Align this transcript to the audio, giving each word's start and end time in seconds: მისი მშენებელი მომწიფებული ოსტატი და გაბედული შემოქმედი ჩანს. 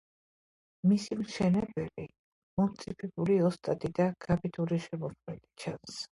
მისი 0.93 1.17
მშენებელი 1.19 2.05
მომწიფებული 2.61 3.37
ოსტატი 3.51 3.93
და 4.01 4.09
გაბედული 4.29 4.83
შემოქმედი 4.89 5.49
ჩანს. 5.67 6.03